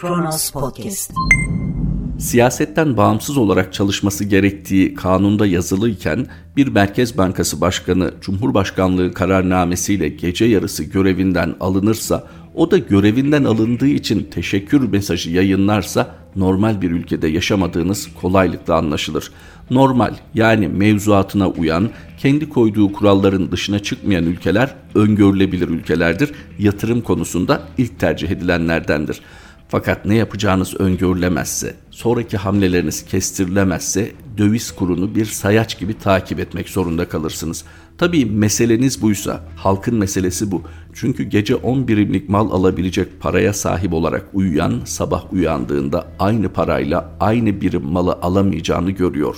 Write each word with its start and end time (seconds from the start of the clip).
Kronos 0.00 0.50
Podcast. 0.50 1.12
Siyasetten 2.18 2.96
bağımsız 2.96 3.36
olarak 3.36 3.72
çalışması 3.72 4.24
gerektiği 4.24 4.94
kanunda 4.94 5.46
yazılıyken 5.46 6.26
bir 6.56 6.68
Merkez 6.68 7.18
Bankası 7.18 7.60
Başkanı 7.60 8.10
Cumhurbaşkanlığı 8.20 9.12
kararnamesiyle 9.12 10.08
gece 10.08 10.44
yarısı 10.44 10.84
görevinden 10.84 11.54
alınırsa 11.60 12.26
o 12.54 12.70
da 12.70 12.78
görevinden 12.78 13.44
alındığı 13.44 13.86
için 13.86 14.28
teşekkür 14.30 14.88
mesajı 14.88 15.30
yayınlarsa 15.30 16.14
normal 16.36 16.82
bir 16.82 16.90
ülkede 16.90 17.28
yaşamadığınız 17.28 18.08
kolaylıkla 18.20 18.74
anlaşılır. 18.74 19.30
Normal 19.70 20.14
yani 20.34 20.68
mevzuatına 20.68 21.48
uyan, 21.48 21.90
kendi 22.18 22.48
koyduğu 22.48 22.92
kuralların 22.92 23.52
dışına 23.52 23.78
çıkmayan 23.78 24.24
ülkeler 24.24 24.74
öngörülebilir 24.94 25.68
ülkelerdir. 25.68 26.32
Yatırım 26.58 27.00
konusunda 27.00 27.62
ilk 27.78 27.98
tercih 27.98 28.30
edilenlerdendir. 28.30 29.20
Fakat 29.70 30.06
ne 30.06 30.14
yapacağınız 30.14 30.80
öngörülemezse, 30.80 31.74
sonraki 31.90 32.36
hamleleriniz 32.36 33.04
kestirilemezse 33.04 34.12
döviz 34.38 34.72
kurunu 34.72 35.14
bir 35.14 35.24
sayaç 35.24 35.78
gibi 35.78 35.98
takip 35.98 36.40
etmek 36.40 36.68
zorunda 36.68 37.08
kalırsınız. 37.08 37.64
Tabii 37.98 38.26
meseleniz 38.26 39.02
buysa, 39.02 39.44
halkın 39.56 39.94
meselesi 39.94 40.50
bu. 40.50 40.62
Çünkü 40.94 41.22
gece 41.22 41.54
10 41.54 41.88
birimlik 41.88 42.28
mal 42.28 42.50
alabilecek 42.50 43.20
paraya 43.20 43.52
sahip 43.52 43.92
olarak 43.92 44.26
uyuyan 44.32 44.80
sabah 44.84 45.32
uyandığında 45.32 46.06
aynı 46.18 46.48
parayla 46.48 47.10
aynı 47.20 47.60
birim 47.60 47.84
malı 47.84 48.12
alamayacağını 48.12 48.90
görüyor. 48.90 49.36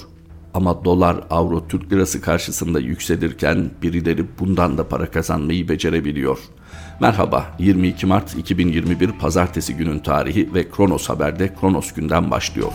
Ama 0.54 0.84
dolar, 0.84 1.16
avro, 1.30 1.68
Türk 1.68 1.92
lirası 1.92 2.20
karşısında 2.20 2.80
yükselirken 2.80 3.70
birileri 3.82 4.24
bundan 4.38 4.78
da 4.78 4.88
para 4.88 5.10
kazanmayı 5.10 5.68
becerebiliyor. 5.68 6.38
Merhaba, 7.01 7.46
22 7.59 8.06
Mart 8.06 8.34
2021 8.34 9.12
Pazartesi 9.12 9.76
günün 9.76 9.98
tarihi 9.98 10.54
ve 10.54 10.70
Kronos 10.70 11.09
Haber'de 11.09 11.54
Kronos 11.60 11.92
günden 11.92 12.30
başlıyor. 12.30 12.73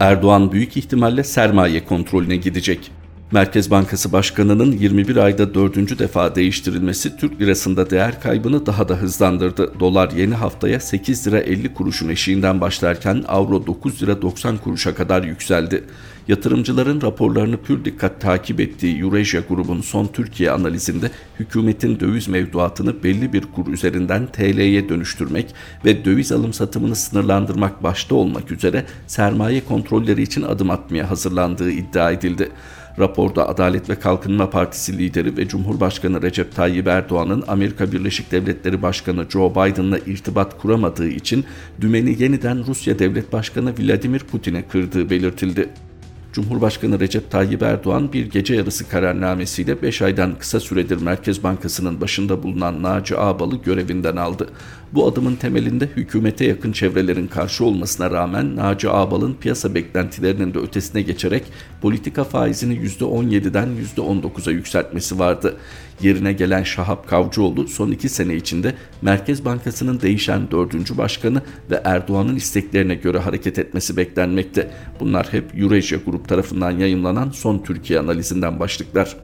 Erdoğan 0.00 0.52
büyük 0.52 0.76
ihtimalle 0.76 1.24
sermaye 1.24 1.84
kontrolüne 1.84 2.36
gidecek. 2.36 2.90
Merkez 3.32 3.70
Bankası 3.70 4.12
Başkanı'nın 4.12 4.72
21 4.72 5.16
ayda 5.16 5.54
dördüncü 5.54 5.98
defa 5.98 6.34
değiştirilmesi 6.34 7.16
Türk 7.16 7.40
lirasında 7.40 7.90
değer 7.90 8.20
kaybını 8.20 8.66
daha 8.66 8.88
da 8.88 8.94
hızlandırdı. 8.94 9.80
Dolar 9.80 10.10
yeni 10.10 10.34
haftaya 10.34 10.80
8 10.80 11.26
lira 11.26 11.40
50 11.40 11.74
kuruşun 11.74 12.08
eşiğinden 12.08 12.60
başlarken 12.60 13.24
avro 13.28 13.66
9 13.66 14.02
lira 14.02 14.22
90 14.22 14.58
kuruşa 14.58 14.94
kadar 14.94 15.22
yükseldi. 15.22 15.84
Yatırımcıların 16.28 17.02
raporlarını 17.02 17.56
pür 17.56 17.84
dikkat 17.84 18.20
takip 18.20 18.60
ettiği 18.60 19.00
Eurasia 19.00 19.40
grubun 19.48 19.80
son 19.80 20.06
Türkiye 20.06 20.50
analizinde 20.50 21.10
hükümetin 21.40 22.00
döviz 22.00 22.28
mevduatını 22.28 23.02
belli 23.02 23.32
bir 23.32 23.42
kur 23.42 23.72
üzerinden 23.72 24.26
TL'ye 24.26 24.88
dönüştürmek 24.88 25.54
ve 25.84 26.04
döviz 26.04 26.32
alım 26.32 26.52
satımını 26.52 26.96
sınırlandırmak 26.96 27.82
başta 27.82 28.14
olmak 28.14 28.52
üzere 28.52 28.84
sermaye 29.06 29.64
kontrolleri 29.64 30.22
için 30.22 30.42
adım 30.42 30.70
atmaya 30.70 31.10
hazırlandığı 31.10 31.70
iddia 31.70 32.10
edildi. 32.10 32.50
Raporda 32.98 33.48
Adalet 33.48 33.90
ve 33.90 33.94
Kalkınma 33.94 34.50
Partisi 34.50 34.98
lideri 34.98 35.36
ve 35.36 35.48
Cumhurbaşkanı 35.48 36.22
Recep 36.22 36.54
Tayyip 36.54 36.86
Erdoğan'ın 36.86 37.44
Amerika 37.48 37.92
Birleşik 37.92 38.32
Devletleri 38.32 38.82
Başkanı 38.82 39.26
Joe 39.30 39.50
Biden'la 39.50 39.98
irtibat 39.98 40.58
kuramadığı 40.58 41.08
için 41.08 41.44
dümeni 41.80 42.22
yeniden 42.22 42.66
Rusya 42.66 42.98
Devlet 42.98 43.32
Başkanı 43.32 43.72
Vladimir 43.78 44.20
Putin'e 44.20 44.62
kırdığı 44.62 45.10
belirtildi. 45.10 45.68
Cumhurbaşkanı 46.38 47.00
Recep 47.00 47.30
Tayyip 47.30 47.62
Erdoğan 47.62 48.12
bir 48.12 48.30
gece 48.30 48.54
yarısı 48.54 48.88
kararnamesiyle 48.88 49.82
5 49.82 50.02
aydan 50.02 50.38
kısa 50.38 50.60
süredir 50.60 51.02
Merkez 51.02 51.42
Bankası'nın 51.42 52.00
başında 52.00 52.42
bulunan 52.42 52.82
Naci 52.82 53.18
Ağbal'ı 53.18 53.56
görevinden 53.56 54.16
aldı. 54.16 54.48
Bu 54.92 55.08
adımın 55.08 55.36
temelinde 55.36 55.86
hükümete 55.86 56.44
yakın 56.44 56.72
çevrelerin 56.72 57.26
karşı 57.26 57.64
olmasına 57.64 58.10
rağmen 58.10 58.56
Naci 58.56 58.90
Ağbal'ın 58.90 59.34
piyasa 59.34 59.74
beklentilerinin 59.74 60.54
de 60.54 60.58
ötesine 60.58 61.02
geçerek 61.02 61.44
politika 61.82 62.24
faizini 62.24 62.74
%17'den 62.74 63.68
%19'a 63.96 64.52
yükseltmesi 64.52 65.18
vardı. 65.18 65.56
Yerine 66.00 66.32
gelen 66.32 66.62
Şahap 66.62 67.08
Kavcıoğlu 67.08 67.68
son 67.68 67.90
iki 67.90 68.08
sene 68.08 68.36
içinde 68.36 68.74
Merkez 69.02 69.44
Bankası'nın 69.44 70.00
değişen 70.00 70.50
dördüncü 70.50 70.98
başkanı 70.98 71.42
ve 71.70 71.80
Erdoğan'ın 71.84 72.36
isteklerine 72.36 72.94
göre 72.94 73.18
hareket 73.18 73.58
etmesi 73.58 73.96
beklenmekte. 73.96 74.70
Bunlar 75.00 75.26
hep 75.32 75.58
Eurasia 75.58 75.98
Grup 76.06 76.28
tarafından 76.28 76.70
yayınlanan 76.70 77.30
son 77.30 77.58
Türkiye 77.58 77.98
analizinden 77.98 78.60
başlıklar. 78.60 79.16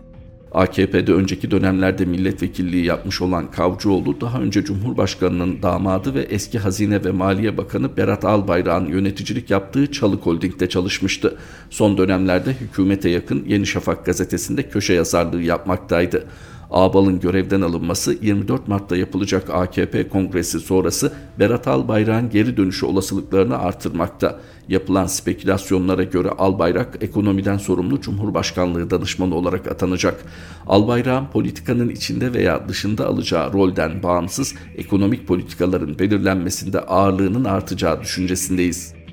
AKP'de 0.55 1.13
önceki 1.13 1.51
dönemlerde 1.51 2.05
milletvekilliği 2.05 2.85
yapmış 2.85 3.23
olan 3.23 3.51
Kavcıoğlu 3.51 4.21
daha 4.21 4.41
önce 4.41 4.65
Cumhurbaşkanı'nın 4.65 5.63
damadı 5.63 6.15
ve 6.15 6.23
eski 6.23 6.59
Hazine 6.59 7.05
ve 7.05 7.11
Maliye 7.11 7.57
Bakanı 7.57 7.97
Berat 7.97 8.25
Albayrak'ın 8.25 8.87
yöneticilik 8.87 9.51
yaptığı 9.51 9.93
Çalık 9.93 10.27
Holding'de 10.27 10.69
çalışmıştı. 10.69 11.37
Son 11.71 11.99
dönemlerde 11.99 12.53
hükümete 12.53 13.09
yakın 13.09 13.45
Yeni 13.47 13.67
Şafak 13.67 14.07
gazetesinde 14.07 14.69
köşe 14.69 14.95
yazarlığı 14.95 15.43
yapmaktaydı. 15.43 16.27
Ağbal'ın 16.71 17.21
görevden 17.21 17.61
alınması 17.61 18.17
24 18.23 18.69
Mart'ta 18.69 18.97
yapılacak 18.97 19.51
AKP 19.51 20.09
kongresi 20.09 20.61
sonrası 20.61 21.13
Berat 21.39 21.69
Albayrak'ın 21.69 22.31
geri 22.31 22.57
dönüşü 22.57 22.87
olasılıklarını 22.87 23.59
artırmakta. 23.59 24.41
Yapılan 24.69 25.07
spekülasyonlara 25.07 26.03
göre 26.03 26.29
Albayrak 26.29 26.99
ekonomiden 27.01 27.57
sorumlu 27.57 28.01
Cumhurbaşkanlığı 28.01 28.91
danışmanı 28.91 29.35
olarak 29.35 29.67
atanacak. 29.67 30.25
Albayrak'ın 30.67 31.27
politikanın 31.27 31.89
içinde 31.89 32.33
veya 32.33 32.69
dışında 32.69 33.07
alacağı 33.07 33.53
rolden 33.53 34.03
bağımsız 34.03 34.55
ekonomik 34.77 35.29
politikaların 35.29 35.99
belirlenmesinde 35.99 36.81
ağırlığının 36.81 37.45
artacağı 37.45 38.03
düşüncesindeyiz. 38.03 39.04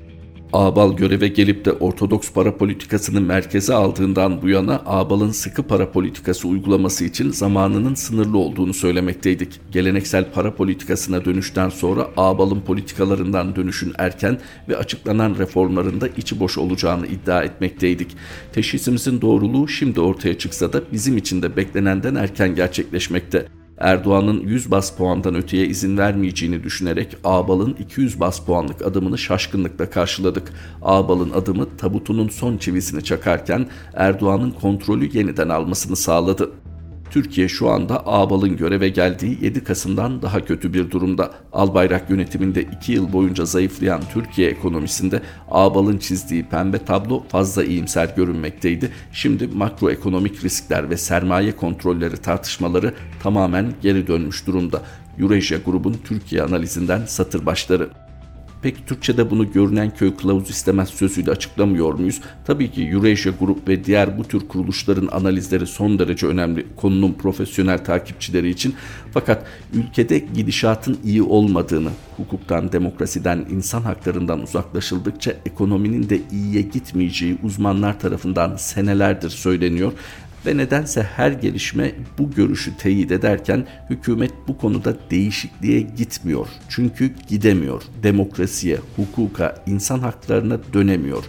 Ağbal 0.52 0.96
göreve 0.96 1.28
gelip 1.28 1.64
de 1.64 1.72
ortodoks 1.72 2.32
para 2.32 2.56
politikasını 2.56 3.20
merkeze 3.20 3.74
aldığından 3.74 4.42
bu 4.42 4.48
yana 4.48 4.82
Ağbal'ın 4.86 5.30
sıkı 5.30 5.62
para 5.62 5.92
politikası 5.92 6.48
uygulaması 6.48 7.04
için 7.04 7.30
zamanının 7.30 7.94
sınırlı 7.94 8.38
olduğunu 8.38 8.74
söylemekteydik. 8.74 9.60
Geleneksel 9.70 10.32
para 10.32 10.54
politikasına 10.54 11.24
dönüşten 11.24 11.68
sonra 11.68 12.08
Ağbal'ın 12.16 12.60
politikalarından 12.60 13.56
dönüşün 13.56 13.92
erken 13.98 14.38
ve 14.68 14.76
açıklanan 14.76 15.38
reformlarında 15.38 16.08
içi 16.08 16.40
boş 16.40 16.58
olacağını 16.58 17.06
iddia 17.06 17.42
etmekteydik. 17.42 18.16
Teşhisimizin 18.52 19.20
doğruluğu 19.20 19.68
şimdi 19.68 20.00
ortaya 20.00 20.38
çıksa 20.38 20.72
da 20.72 20.82
bizim 20.92 21.16
için 21.16 21.42
de 21.42 21.56
beklenenden 21.56 22.14
erken 22.14 22.54
gerçekleşmekte. 22.54 23.61
Erdoğan'ın 23.82 24.40
100 24.40 24.70
bas 24.70 24.96
puandan 24.96 25.34
öteye 25.34 25.66
izin 25.66 25.98
vermeyeceğini 25.98 26.62
düşünerek 26.62 27.16
Ağbal'ın 27.24 27.76
200 27.78 28.20
bas 28.20 28.40
puanlık 28.40 28.82
adımını 28.82 29.18
şaşkınlıkla 29.18 29.90
karşıladık. 29.90 30.52
Ağbal'ın 30.82 31.30
adımı 31.30 31.76
tabutunun 31.76 32.28
son 32.28 32.56
çivisini 32.56 33.04
çakarken 33.04 33.66
Erdoğan'ın 33.94 34.50
kontrolü 34.50 35.18
yeniden 35.18 35.48
almasını 35.48 35.96
sağladı. 35.96 36.50
Türkiye 37.12 37.48
şu 37.48 37.70
anda 37.70 38.06
Ağbal'ın 38.06 38.56
göreve 38.56 38.88
geldiği 38.88 39.38
7 39.44 39.64
Kasım'dan 39.64 40.22
daha 40.22 40.44
kötü 40.44 40.74
bir 40.74 40.90
durumda. 40.90 41.30
Albayrak 41.52 42.10
yönetiminde 42.10 42.62
2 42.62 42.92
yıl 42.92 43.12
boyunca 43.12 43.44
zayıflayan 43.44 44.00
Türkiye 44.12 44.50
ekonomisinde 44.50 45.22
Ağbal'ın 45.50 45.98
çizdiği 45.98 46.44
pembe 46.44 46.78
tablo 46.78 47.22
fazla 47.28 47.64
iyimser 47.64 48.08
görünmekteydi. 48.16 48.90
Şimdi 49.12 49.46
makroekonomik 49.46 50.44
riskler 50.44 50.90
ve 50.90 50.96
sermaye 50.96 51.56
kontrolleri 51.56 52.16
tartışmaları 52.16 52.94
tamamen 53.22 53.72
geri 53.82 54.06
dönmüş 54.06 54.46
durumda. 54.46 54.82
Eurasia 55.18 55.58
grubun 55.58 55.96
Türkiye 56.04 56.42
analizinden 56.42 57.06
satır 57.06 57.46
başları. 57.46 57.90
Peki 58.62 58.86
Türkçe'de 58.86 59.30
bunu 59.30 59.52
görünen 59.52 59.90
köy 59.90 60.16
kılavuz 60.16 60.50
istemez 60.50 60.88
sözüyle 60.88 61.30
açıklamıyor 61.30 61.94
muyuz? 61.94 62.20
Tabii 62.44 62.70
ki 62.70 62.82
Eurasia 62.82 63.32
Grup 63.40 63.68
ve 63.68 63.84
diğer 63.84 64.18
bu 64.18 64.24
tür 64.24 64.48
kuruluşların 64.48 65.08
analizleri 65.12 65.66
son 65.66 65.98
derece 65.98 66.26
önemli 66.26 66.66
konunun 66.76 67.12
profesyonel 67.12 67.84
takipçileri 67.84 68.50
için. 68.50 68.74
Fakat 69.12 69.46
ülkede 69.72 70.18
gidişatın 70.18 70.98
iyi 71.04 71.22
olmadığını, 71.22 71.90
hukuktan, 72.16 72.72
demokrasiden, 72.72 73.46
insan 73.50 73.82
haklarından 73.82 74.42
uzaklaşıldıkça 74.42 75.34
ekonominin 75.46 76.08
de 76.08 76.20
iyiye 76.32 76.62
gitmeyeceği 76.62 77.38
uzmanlar 77.42 78.00
tarafından 78.00 78.56
senelerdir 78.56 79.30
söyleniyor 79.30 79.92
ve 80.46 80.56
nedense 80.56 81.02
her 81.02 81.30
gelişme 81.30 81.92
bu 82.18 82.30
görüşü 82.30 82.76
teyit 82.76 83.12
ederken 83.12 83.66
hükümet 83.90 84.32
bu 84.48 84.58
konuda 84.58 84.96
değişikliğe 85.10 85.80
gitmiyor. 85.80 86.46
Çünkü 86.68 87.10
gidemiyor. 87.28 87.82
Demokrasiye, 88.02 88.78
hukuka, 88.96 89.64
insan 89.66 89.98
haklarına 89.98 90.58
dönemiyor. 90.72 91.24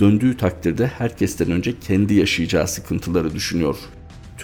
Döndüğü 0.00 0.36
takdirde 0.36 0.86
herkesten 0.86 1.50
önce 1.50 1.78
kendi 1.80 2.14
yaşayacağı 2.14 2.68
sıkıntıları 2.68 3.34
düşünüyor. 3.34 3.76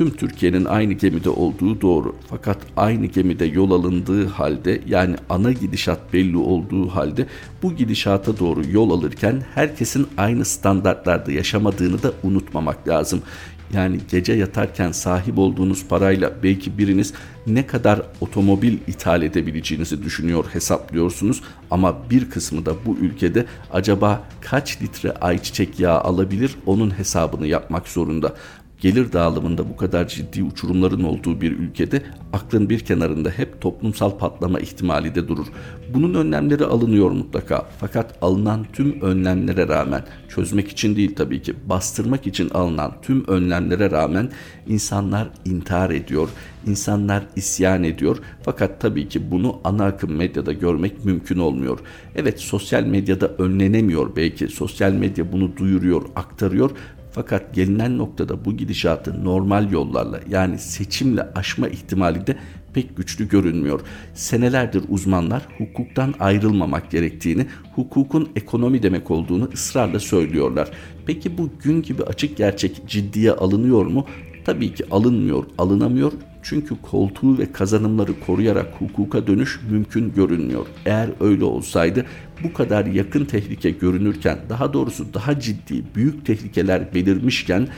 Tüm 0.01 0.11
Türkiye'nin 0.11 0.65
aynı 0.65 0.93
gemide 0.93 1.31
olduğu 1.31 1.81
doğru. 1.81 2.17
Fakat 2.31 2.59
aynı 2.77 3.07
gemide 3.07 3.45
yol 3.45 3.71
alındığı 3.71 4.27
halde 4.27 4.81
yani 4.87 5.17
ana 5.29 5.53
gidişat 5.53 6.13
belli 6.13 6.37
olduğu 6.37 6.89
halde 6.89 7.27
bu 7.63 7.75
gidişata 7.75 8.39
doğru 8.39 8.63
yol 8.71 8.91
alırken 8.91 9.43
herkesin 9.55 10.07
aynı 10.17 10.45
standartlarda 10.45 11.33
yaşamadığını 11.33 12.03
da 12.03 12.13
unutmamak 12.23 12.89
lazım. 12.89 13.23
Yani 13.73 14.01
gece 14.11 14.33
yatarken 14.33 14.93
sahip 14.93 15.39
olduğunuz 15.39 15.87
parayla 15.87 16.33
belki 16.43 16.79
biriniz 16.79 17.15
ne 17.47 17.67
kadar 17.67 18.03
otomobil 18.21 18.79
ithal 18.87 19.23
edebileceğinizi 19.23 20.03
düşünüyor, 20.03 20.45
hesaplıyorsunuz 20.53 21.43
ama 21.71 22.11
bir 22.11 22.31
kısmı 22.31 22.67
da 22.67 22.73
bu 22.87 22.97
ülkede 22.97 23.47
acaba 23.73 24.25
kaç 24.41 24.83
litre 24.83 25.13
ayçiçek 25.13 25.81
yağı 25.81 26.01
alabilir 26.01 26.57
onun 26.67 26.99
hesabını 26.99 27.47
yapmak 27.47 27.89
zorunda 27.89 28.35
gelir 28.81 29.13
dağılımında 29.13 29.69
bu 29.69 29.77
kadar 29.77 30.09
ciddi 30.09 30.43
uçurumların 30.43 31.03
olduğu 31.03 31.41
bir 31.41 31.53
ülkede 31.53 32.03
aklın 32.33 32.71
bir 32.71 32.81
kenarında 32.81 33.31
hep 33.31 33.61
toplumsal 33.61 34.19
patlama 34.19 34.61
ihtimali 34.61 35.15
de 35.15 35.29
durur. 35.29 35.47
Bunun 35.95 36.15
önlemleri 36.15 36.65
alınıyor 36.65 37.11
mutlaka. 37.11 37.69
Fakat 37.81 38.15
alınan 38.23 38.67
tüm 38.73 39.01
önlemlere 39.01 39.69
rağmen 39.69 40.05
çözmek 40.29 40.69
için 40.69 40.97
değil 40.97 41.15
tabii 41.15 41.43
ki 41.43 41.55
bastırmak 41.67 42.27
için 42.27 42.51
alınan 42.51 42.93
tüm 43.03 43.25
önlemlere 43.27 43.91
rağmen 43.91 44.31
insanlar 44.67 45.29
intihar 45.45 45.91
ediyor, 45.91 46.29
insanlar 46.67 47.27
isyan 47.37 47.85
ediyor. 47.85 48.17
Fakat 48.43 48.81
tabii 48.81 49.09
ki 49.09 49.31
bunu 49.31 49.61
ana 49.65 49.85
akım 49.85 50.17
medyada 50.17 50.53
görmek 50.53 51.05
mümkün 51.05 51.39
olmuyor. 51.39 51.79
Evet 52.15 52.41
sosyal 52.41 52.83
medyada 52.83 53.29
önlenemiyor 53.29 54.17
belki. 54.17 54.49
Sosyal 54.49 54.93
medya 54.93 55.33
bunu 55.33 55.57
duyuruyor, 55.57 56.03
aktarıyor 56.17 56.71
fakat 57.13 57.55
gelinen 57.55 57.99
noktada 57.99 58.45
bu 58.45 58.57
gidişatı 58.57 59.25
normal 59.25 59.71
yollarla 59.71 60.21
yani 60.31 60.59
seçimle 60.59 61.23
aşma 61.35 61.69
ihtimali 61.69 62.27
de 62.27 62.37
pek 62.75 62.97
güçlü 62.97 63.29
görünmüyor. 63.29 63.81
Senelerdir 64.15 64.83
uzmanlar 64.89 65.43
hukuktan 65.59 66.15
ayrılmamak 66.21 66.91
gerektiğini, 66.91 67.47
hukukun 67.75 68.29
ekonomi 68.37 68.83
demek 68.83 69.11
olduğunu 69.11 69.51
ısrarla 69.55 70.01
söylüyorlar. 70.01 70.71
Peki 71.07 71.39
bu 71.39 71.51
gün 71.63 71.83
gibi 71.83 72.03
açık 72.03 72.37
gerçek 72.37 72.89
ciddiye 72.89 73.33
alınıyor 73.33 73.87
mu? 73.87 74.07
Tabii 74.45 74.75
ki 74.75 74.85
alınmıyor, 74.91 75.45
alınamıyor 75.59 76.13
çünkü 76.43 76.75
koltuğu 76.83 77.39
ve 77.39 77.53
kazanımları 77.53 78.21
koruyarak 78.21 78.67
hukuka 78.79 79.27
dönüş 79.27 79.61
mümkün 79.71 80.13
görünmüyor. 80.15 80.67
Eğer 80.87 81.11
öyle 81.21 81.45
olsaydı 81.45 82.07
bu 82.45 82.53
kadar 82.53 82.87
yakın 82.87 83.25
tehlike 83.25 83.71
görünürken 83.71 84.39
daha 84.49 84.73
doğrusu 84.73 85.15
daha 85.15 85.41
ciddi 85.41 85.83
büyük 85.95 86.27
tehlikeler 86.27 86.95
belirmişken 86.95 87.69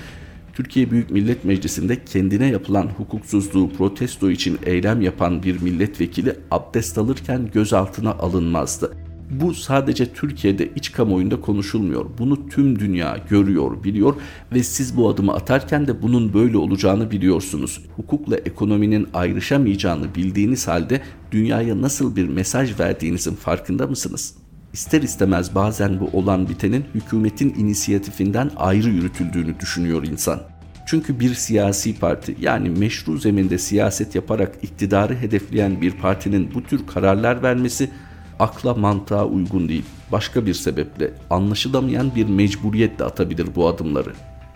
Türkiye 0.54 0.90
Büyük 0.90 1.10
Millet 1.10 1.44
Meclisi'nde 1.44 2.04
kendine 2.04 2.46
yapılan 2.46 2.86
hukuksuzluğu 2.86 3.72
protesto 3.72 4.30
için 4.30 4.58
eylem 4.66 5.00
yapan 5.02 5.42
bir 5.42 5.62
milletvekili 5.62 6.36
abdest 6.50 6.98
alırken 6.98 7.50
gözaltına 7.52 8.12
alınmazdı. 8.12 8.92
Bu 9.32 9.54
sadece 9.54 10.12
Türkiye'de 10.12 10.70
iç 10.76 10.92
kamuoyunda 10.92 11.40
konuşulmuyor. 11.40 12.06
Bunu 12.18 12.48
tüm 12.48 12.78
dünya 12.78 13.18
görüyor, 13.30 13.84
biliyor 13.84 14.14
ve 14.52 14.62
siz 14.62 14.96
bu 14.96 15.08
adımı 15.08 15.34
atarken 15.34 15.86
de 15.86 16.02
bunun 16.02 16.34
böyle 16.34 16.56
olacağını 16.56 17.10
biliyorsunuz. 17.10 17.80
Hukukla 17.96 18.36
ekonominin 18.36 19.08
ayrışamayacağını 19.14 20.14
bildiğiniz 20.14 20.68
halde 20.68 21.00
dünyaya 21.32 21.82
nasıl 21.82 22.16
bir 22.16 22.28
mesaj 22.28 22.80
verdiğinizin 22.80 23.34
farkında 23.34 23.86
mısınız? 23.86 24.34
İster 24.72 25.02
istemez 25.02 25.54
bazen 25.54 26.00
bu 26.00 26.18
olan 26.18 26.48
bitenin 26.48 26.84
hükümetin 26.94 27.54
inisiyatifinden 27.58 28.50
ayrı 28.56 28.88
yürütüldüğünü 28.88 29.60
düşünüyor 29.60 30.06
insan. 30.06 30.40
Çünkü 30.86 31.20
bir 31.20 31.34
siyasi 31.34 31.98
parti 31.98 32.36
yani 32.40 32.70
meşru 32.70 33.18
zeminde 33.18 33.58
siyaset 33.58 34.14
yaparak 34.14 34.58
iktidarı 34.62 35.16
hedefleyen 35.16 35.80
bir 35.80 35.90
partinin 35.90 36.54
bu 36.54 36.62
tür 36.62 36.86
kararlar 36.86 37.42
vermesi 37.42 37.90
akla 38.38 38.74
mantığa 38.74 39.26
uygun 39.26 39.68
değil. 39.68 39.84
Başka 40.12 40.46
bir 40.46 40.54
sebeple 40.54 41.14
anlaşılamayan 41.30 42.14
bir 42.14 42.26
mecburiyetle 42.26 43.04
atabilir 43.04 43.46
bu 43.56 43.68
adımları. 43.68 44.12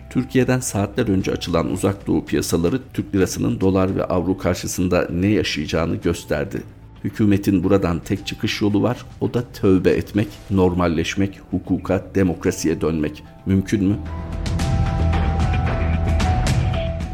Türkiye'den 0.09 0.59
saatler 0.59 1.07
önce 1.07 1.31
açılan 1.31 1.71
uzak 1.71 2.07
doğu 2.07 2.25
piyasaları 2.25 2.79
Türk 2.93 3.15
lirasının 3.15 3.61
dolar 3.61 3.95
ve 3.95 4.03
avro 4.03 4.37
karşısında 4.37 5.07
ne 5.11 5.27
yaşayacağını 5.27 5.95
gösterdi. 5.95 6.63
Hükümetin 7.03 7.63
buradan 7.63 7.99
tek 7.99 8.27
çıkış 8.27 8.61
yolu 8.61 8.83
var. 8.83 8.97
O 9.21 9.33
da 9.33 9.43
tövbe 9.53 9.89
etmek, 9.89 10.27
normalleşmek, 10.51 11.39
hukuka, 11.51 12.05
demokrasiye 12.15 12.81
dönmek. 12.81 13.23
Mümkün 13.45 13.83
mü? 13.83 13.97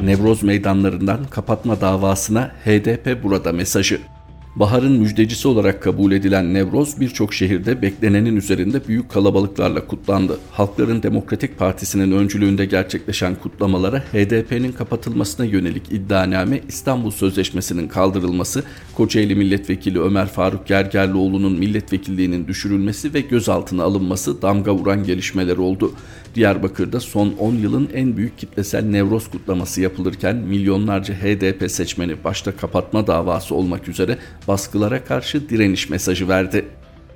Nevroz 0.04 0.44
meydanlarından 0.44 1.19
kapatma 1.30 1.81
davasına 1.81 2.51
HDP 2.65 3.24
burada 3.24 3.51
mesajı. 3.51 4.00
Baharın 4.55 4.91
müjdecisi 4.91 5.47
olarak 5.47 5.83
kabul 5.83 6.11
edilen 6.11 6.53
Nevroz 6.53 7.00
birçok 7.00 7.33
şehirde 7.33 7.81
beklenenin 7.81 8.35
üzerinde 8.35 8.88
büyük 8.88 9.11
kalabalıklarla 9.11 9.88
kutlandı. 9.88 10.39
Halkların 10.51 11.03
Demokratik 11.03 11.59
Partisi'nin 11.59 12.11
öncülüğünde 12.11 12.65
gerçekleşen 12.65 13.35
kutlamalara 13.35 14.00
HDP'nin 14.00 14.71
kapatılmasına 14.71 15.45
yönelik 15.45 15.91
iddianame 15.91 16.61
İstanbul 16.67 17.11
Sözleşmesi'nin 17.11 17.88
kaldırılması, 17.88 18.63
Kocaeli 18.95 19.35
Milletvekili 19.35 20.01
Ömer 20.01 20.27
Faruk 20.27 20.67
Gergerlioğlu'nun 20.67 21.59
milletvekilliğinin 21.59 22.47
düşürülmesi 22.47 23.13
ve 23.13 23.21
gözaltına 23.21 23.83
alınması 23.83 24.41
damga 24.41 24.75
vuran 24.75 25.03
gelişmeler 25.03 25.57
oldu. 25.57 25.94
Diyarbakır'da 26.35 27.00
son 27.00 27.35
10 27.39 27.56
yılın 27.56 27.89
en 27.94 28.18
büyük 28.18 28.38
kitlesel 28.38 28.83
Nevroz 28.83 29.30
kutlaması 29.30 29.81
yapılırken 29.81 30.35
milyonlarca 30.35 31.13
HDP 31.13 31.71
seçmeni 31.71 32.24
başta 32.24 32.57
kapatma 32.57 33.07
davası 33.07 33.56
olmak 33.56 33.88
üzere 33.88 34.18
baskılara 34.47 35.03
karşı 35.03 35.50
direniş 35.50 35.89
mesajı 35.89 36.27
verdi. 36.27 36.65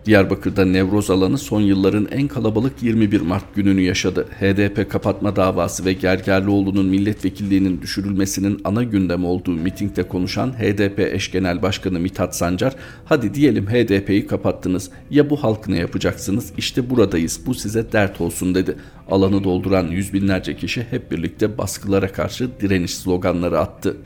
Diyarbakır'da 0.08 0.66
Nevroz 0.66 1.10
alanı 1.10 1.38
son 1.38 1.62
yılların 1.62 2.08
en 2.12 2.28
kalabalık 2.28 2.84
21 2.84 3.22
Mart 3.22 3.56
gününü 3.56 3.82
yaşadı. 3.82 4.28
HDP 4.40 4.90
kapatma 4.92 5.36
davası 5.36 5.86
ve 5.86 5.94
Gergerlioğlu'nun 5.94 6.86
milletvekilliğinin 6.86 7.82
düşürülmesinin 7.82 8.62
ana 8.64 8.84
gündem 8.84 9.26
olduğu 9.26 9.52
mitingde 9.52 10.04
konuşan 10.04 10.50
HDP 10.50 11.00
eş 11.00 11.32
genel 11.32 11.62
başkanı 11.62 12.00
Mithat 12.00 12.36
Sancar, 12.36 12.76
hadi 13.06 13.34
diyelim 13.34 13.68
HDP'yi 13.68 14.28
kapattınız, 14.28 14.90
ya 15.10 15.30
bu 15.30 15.44
halk 15.44 15.68
ne 15.68 15.78
yapacaksınız, 15.78 16.54
işte 16.58 16.90
buradayız, 16.90 17.40
bu 17.46 17.54
size 17.54 17.92
dert 17.92 18.22
olsun 18.22 18.56
dedi. 18.56 18.76
Alanı 19.10 19.44
dolduran 19.44 19.88
yüz 19.88 20.14
binlerce 20.14 20.56
kişi 20.56 20.88
hep 20.90 21.12
birlikte 21.12 21.58
baskılara 21.58 22.12
karşı 22.12 22.50
direniş 22.62 22.96
sloganları 22.96 23.60
attı. 23.60 23.98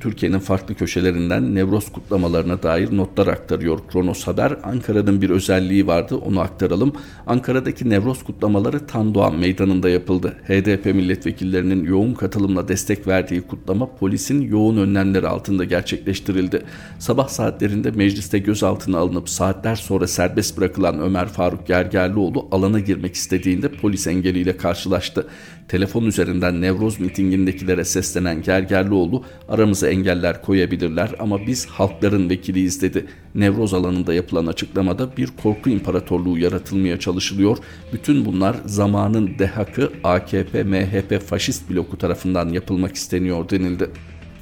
Türkiye'nin 0.00 0.38
farklı 0.38 0.74
köşelerinden 0.74 1.54
Nevroz 1.54 1.92
kutlamalarına 1.92 2.62
dair 2.62 2.96
notlar 2.96 3.26
aktarıyor 3.26 3.78
Kronos 3.92 4.26
Haber. 4.26 4.56
Ankara'nın 4.62 5.22
bir 5.22 5.30
özelliği 5.30 5.86
vardı 5.86 6.16
onu 6.16 6.40
aktaralım. 6.40 6.92
Ankara'daki 7.26 7.90
Nevroz 7.90 8.22
kutlamaları 8.22 8.86
Tandoğan 8.86 9.36
Meydanı'nda 9.36 9.88
yapıldı. 9.88 10.36
HDP 10.48 10.84
milletvekillerinin 10.84 11.84
yoğun 11.84 12.14
katılımla 12.14 12.68
destek 12.68 13.06
verdiği 13.06 13.42
kutlama 13.42 13.96
polisin 13.96 14.40
yoğun 14.40 14.76
önlemleri 14.76 15.28
altında 15.28 15.64
gerçekleştirildi. 15.64 16.62
Sabah 16.98 17.28
saatlerinde 17.28 17.90
mecliste 17.90 18.38
gözaltına 18.38 18.98
alınıp 18.98 19.28
saatler 19.28 19.76
sonra 19.76 20.06
serbest 20.06 20.58
bırakılan 20.58 21.00
Ömer 21.00 21.28
Faruk 21.28 21.66
Gergerlioğlu 21.66 22.48
alana 22.52 22.80
girmek 22.80 23.14
istediğinde 23.14 23.68
polis 23.72 24.06
engeliyle 24.06 24.56
karşılaştı. 24.56 25.26
Telefon 25.68 26.04
üzerinden 26.04 26.60
Nevroz 26.60 27.00
mitingindekilere 27.00 27.84
seslenen 27.84 28.42
Gergerlioğlu 28.42 29.24
aramıza 29.48 29.88
engeller 29.88 30.42
koyabilirler 30.42 31.14
ama 31.18 31.46
biz 31.46 31.66
halkların 31.66 32.30
vekiliyiz 32.30 32.82
dedi. 32.82 33.06
Nevroz 33.34 33.74
alanında 33.74 34.14
yapılan 34.14 34.46
açıklamada 34.46 35.16
bir 35.16 35.26
korku 35.42 35.70
imparatorluğu 35.70 36.38
yaratılmaya 36.38 36.98
çalışılıyor. 36.98 37.58
Bütün 37.92 38.24
bunlar 38.24 38.56
zamanın 38.66 39.38
dehakı 39.38 39.92
AKP, 40.04 40.62
MHP 40.62 41.20
faşist 41.20 41.70
bloku 41.70 41.98
tarafından 41.98 42.48
yapılmak 42.48 42.94
isteniyor 42.94 43.50
denildi. 43.50 43.90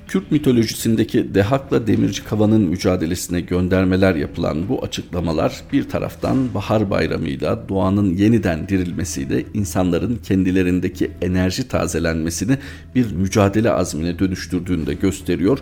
Kürt 0.08 0.32
mitolojisindeki 0.32 1.34
Dehak'la 1.34 1.86
Demirci 1.86 2.24
Kava'nın 2.24 2.60
mücadelesine 2.60 3.40
göndermeler 3.40 4.14
yapılan 4.14 4.68
bu 4.68 4.82
açıklamalar 4.82 5.62
bir 5.72 5.88
taraftan 5.88 6.54
bahar 6.54 6.90
bayramıyla 6.90 7.68
doğanın 7.68 8.14
yeniden 8.14 8.68
dirilmesiyle 8.68 9.44
insanların 9.54 10.16
kendilerindeki 10.16 11.10
enerji 11.22 11.68
tazelenmesini 11.68 12.58
bir 12.94 13.12
mücadele 13.12 13.70
azmine 13.70 14.18
dönüştürdüğünü 14.18 14.86
de 14.86 14.94
gösteriyor. 14.94 15.58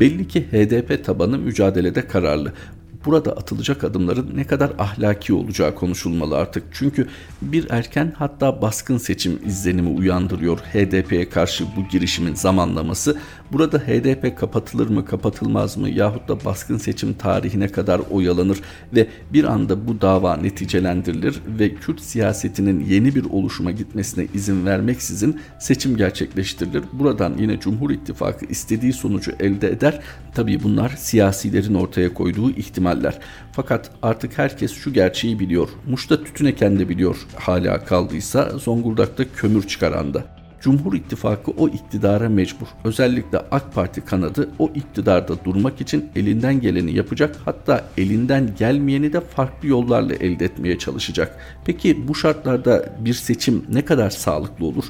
Belli 0.00 0.28
ki 0.28 0.40
HDP 0.40 1.04
tabanı 1.04 1.38
mücadelede 1.38 2.06
kararlı. 2.06 2.52
Burada 3.08 3.32
atılacak 3.32 3.84
adımların 3.84 4.36
ne 4.36 4.44
kadar 4.44 4.72
ahlaki 4.78 5.34
olacağı 5.34 5.74
konuşulmalı 5.74 6.36
artık. 6.36 6.64
Çünkü 6.72 7.08
bir 7.42 7.70
erken 7.70 8.12
hatta 8.16 8.62
baskın 8.62 8.98
seçim 8.98 9.38
izlenimi 9.46 9.88
uyandırıyor 9.88 10.58
HDP'ye 10.58 11.28
karşı 11.28 11.64
bu 11.76 11.88
girişimin 11.88 12.34
zamanlaması. 12.34 13.16
Burada 13.52 13.78
HDP 13.78 14.38
kapatılır 14.38 14.88
mı 14.88 15.04
kapatılmaz 15.04 15.76
mı 15.76 15.88
yahut 15.88 16.28
da 16.28 16.44
baskın 16.44 16.76
seçim 16.76 17.14
tarihine 17.14 17.68
kadar 17.68 18.00
oyalanır 18.10 18.60
ve 18.94 19.06
bir 19.32 19.44
anda 19.44 19.88
bu 19.88 20.00
dava 20.00 20.36
neticelendirilir 20.36 21.40
ve 21.58 21.74
Kürt 21.74 22.00
siyasetinin 22.00 22.84
yeni 22.84 23.14
bir 23.14 23.24
oluşuma 23.24 23.70
gitmesine 23.70 24.26
izin 24.34 24.66
vermeksizin 24.66 25.40
seçim 25.60 25.96
gerçekleştirilir. 25.96 26.82
Buradan 26.92 27.34
yine 27.38 27.60
Cumhur 27.60 27.90
İttifakı 27.90 28.46
istediği 28.46 28.92
sonucu 28.92 29.32
elde 29.40 29.68
eder. 29.68 30.00
Tabii 30.34 30.62
bunlar 30.62 30.88
siyasilerin 30.88 31.74
ortaya 31.74 32.14
koyduğu 32.14 32.50
ihtimaller. 32.98 33.18
Fakat 33.52 33.90
artık 34.02 34.38
herkes 34.38 34.72
şu 34.72 34.92
gerçeği 34.92 35.38
biliyor. 35.38 35.68
Muş'ta 35.86 36.24
tütün 36.24 36.46
eken 36.46 36.78
de 36.78 36.88
biliyor 36.88 37.16
hala 37.36 37.84
kaldıysa 37.84 38.50
Zonguldak'ta 38.58 39.24
kömür 39.36 39.66
çıkaran 39.66 40.14
da. 40.14 40.38
Cumhur 40.60 40.94
İttifakı 40.94 41.50
o 41.50 41.68
iktidara 41.68 42.28
mecbur. 42.28 42.66
Özellikle 42.84 43.38
AK 43.38 43.74
Parti 43.74 44.00
kanadı 44.00 44.48
o 44.58 44.70
iktidarda 44.74 45.44
durmak 45.44 45.80
için 45.80 46.10
elinden 46.16 46.60
geleni 46.60 46.92
yapacak. 46.96 47.36
Hatta 47.44 47.84
elinden 47.96 48.50
gelmeyeni 48.58 49.12
de 49.12 49.20
farklı 49.20 49.68
yollarla 49.68 50.14
elde 50.14 50.44
etmeye 50.44 50.78
çalışacak. 50.78 51.38
Peki 51.64 52.08
bu 52.08 52.14
şartlarda 52.14 52.94
bir 52.98 53.14
seçim 53.14 53.64
ne 53.72 53.84
kadar 53.84 54.10
sağlıklı 54.10 54.66
olur? 54.66 54.84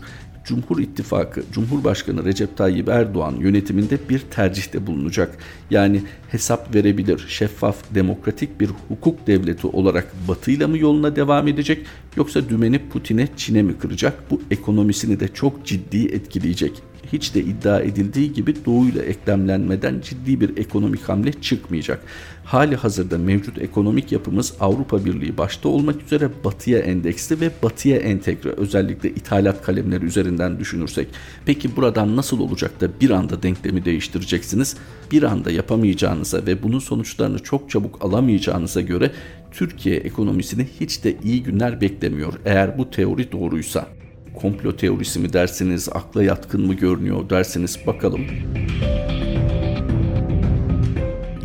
Cumhur 0.49 0.79
İttifakı, 0.79 1.43
Cumhurbaşkanı 1.53 2.25
Recep 2.25 2.57
Tayyip 2.57 2.89
Erdoğan 2.89 3.37
yönetiminde 3.37 3.99
bir 4.09 4.19
tercihte 4.19 4.87
bulunacak. 4.87 5.39
Yani 5.71 6.03
hesap 6.31 6.75
verebilir, 6.75 7.25
şeffaf, 7.29 7.77
demokratik 7.95 8.61
bir 8.61 8.71
hukuk 8.89 9.27
devleti 9.27 9.67
olarak 9.67 10.13
batıyla 10.29 10.69
mı 10.69 10.79
yoluna 10.79 11.17
devam 11.17 11.49
edecek 11.49 11.87
yoksa 12.17 12.49
dümeni 12.49 12.89
Putin'e, 12.89 13.29
Çin'e 13.37 13.63
mi 13.63 13.79
kıracak? 13.79 14.31
Bu 14.31 14.43
ekonomisini 14.51 15.21
de 15.21 15.29
çok 15.29 15.67
ciddi 15.67 16.07
etkileyecek 16.07 16.83
hiç 17.13 17.35
de 17.35 17.41
iddia 17.41 17.81
edildiği 17.81 18.33
gibi 18.33 18.55
doğuyla 18.65 19.03
eklemlenmeden 19.03 20.01
ciddi 20.01 20.41
bir 20.41 20.57
ekonomik 20.57 21.09
hamle 21.09 21.33
çıkmayacak. 21.33 22.03
Hali 22.45 22.77
hazırda 22.77 23.19
mevcut 23.19 23.59
ekonomik 23.59 24.13
yapımız 24.13 24.55
Avrupa 24.61 25.05
Birliği 25.05 25.39
başta 25.39 25.69
olmak 25.69 26.03
üzere 26.03 26.31
batıya 26.45 26.79
endeksli 26.79 27.41
ve 27.41 27.51
batıya 27.63 27.97
entegre 27.97 28.51
özellikle 28.51 29.11
ithalat 29.11 29.63
kalemleri 29.63 30.05
üzerinden 30.05 30.59
düşünürsek. 30.59 31.09
Peki 31.47 31.77
buradan 31.77 32.17
nasıl 32.17 32.41
olacak 32.41 32.81
da 32.81 32.89
bir 33.01 33.11
anda 33.11 33.43
denklemi 33.43 33.85
değiştireceksiniz? 33.85 34.77
Bir 35.13 35.23
anda 35.23 35.51
yapamayacağınıza 35.51 36.47
ve 36.47 36.63
bunun 36.63 36.79
sonuçlarını 36.79 37.39
çok 37.39 37.71
çabuk 37.71 38.05
alamayacağınıza 38.05 38.81
göre 38.81 39.11
Türkiye 39.53 39.97
ekonomisini 39.97 40.67
hiç 40.81 41.05
de 41.05 41.17
iyi 41.25 41.43
günler 41.43 41.81
beklemiyor 41.81 42.33
eğer 42.45 42.79
bu 42.79 42.91
teori 42.91 43.33
doğruysa 43.33 43.98
komplo 44.39 44.77
teorisi 44.77 45.21
mi 45.21 45.33
dersiniz, 45.33 45.89
akla 45.93 46.23
yatkın 46.23 46.67
mı 46.67 46.75
görünüyor 46.75 47.31
dersiniz 47.31 47.79
bakalım. 47.87 48.21